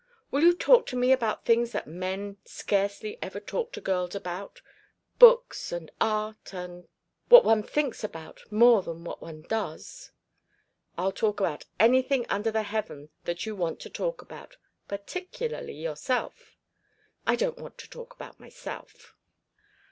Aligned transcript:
"Will 0.31 0.41
you 0.41 0.55
talk 0.55 0.87
to 0.87 0.95
me 0.95 1.11
about 1.11 1.45
things 1.45 1.73
that 1.73 1.85
men 1.85 2.37
scarcely 2.43 3.19
ever 3.21 3.39
talk 3.39 3.71
to 3.73 3.79
girls 3.81 4.15
about, 4.15 4.59
books 5.19 5.71
and 5.71 5.91
art 6.01 6.55
and 6.55 6.87
what 7.29 7.45
one 7.45 7.61
thinks 7.61 8.03
about 8.03 8.41
more 8.51 8.81
than 8.81 9.03
what 9.03 9.21
one 9.21 9.43
does." 9.43 10.09
"I'll 10.97 11.11
talk 11.11 11.39
about 11.39 11.65
anything 11.79 12.25
under 12.29 12.51
heaven 12.63 13.09
that 13.25 13.45
you 13.45 13.55
want 13.55 13.79
to 13.81 13.91
talk 13.91 14.23
about 14.23 14.57
particularly 14.87 15.73
yourself." 15.73 16.55
"I 17.27 17.35
don't 17.35 17.59
want 17.59 17.77
to 17.77 17.87
talk 17.87 18.15
about 18.15 18.39
myself." 18.39 19.15